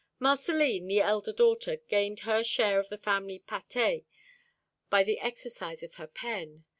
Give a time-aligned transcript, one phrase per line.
[0.17, 4.03] Marcelline, the elder daughter, gained her share of the family pâtée
[4.89, 6.63] by the exercise of her pen.